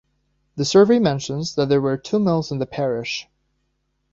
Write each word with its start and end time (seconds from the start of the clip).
The 0.55 0.65
survey 0.65 0.97
mentions 0.97 1.53
that 1.53 1.69
there 1.69 1.79
were 1.79 1.95
two 1.95 2.17
mills 2.17 2.51
in 2.51 2.57
the 2.57 2.65
parish. 2.65 3.27